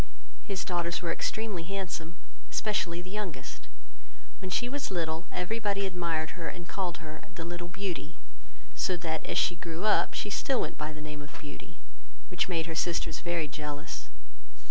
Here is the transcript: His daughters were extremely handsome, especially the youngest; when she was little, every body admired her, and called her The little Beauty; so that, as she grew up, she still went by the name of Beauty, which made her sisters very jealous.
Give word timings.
His 0.41 0.65
daughters 0.65 1.03
were 1.03 1.11
extremely 1.11 1.61
handsome, 1.61 2.15
especially 2.49 3.03
the 3.03 3.11
youngest; 3.11 3.67
when 4.39 4.49
she 4.49 4.67
was 4.67 4.89
little, 4.89 5.27
every 5.31 5.59
body 5.59 5.85
admired 5.85 6.31
her, 6.31 6.47
and 6.47 6.67
called 6.67 6.97
her 7.05 7.21
The 7.35 7.45
little 7.45 7.67
Beauty; 7.67 8.17
so 8.73 8.97
that, 8.97 9.23
as 9.27 9.37
she 9.37 9.55
grew 9.57 9.85
up, 9.85 10.15
she 10.15 10.31
still 10.31 10.61
went 10.61 10.75
by 10.75 10.91
the 10.91 11.05
name 11.05 11.21
of 11.21 11.37
Beauty, 11.39 11.77
which 12.29 12.49
made 12.49 12.65
her 12.65 12.73
sisters 12.73 13.19
very 13.19 13.47
jealous. 13.47 14.09